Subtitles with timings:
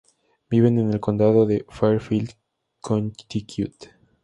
[0.49, 2.33] Viven en el condado de Fairfield,
[2.79, 3.89] Connecticut.